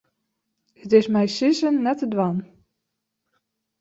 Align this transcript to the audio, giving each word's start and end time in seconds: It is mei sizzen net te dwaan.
It 0.83 0.91
is 0.99 1.09
mei 1.13 1.29
sizzen 1.37 1.75
net 1.81 1.97
te 1.99 2.07
dwaan. 2.13 2.37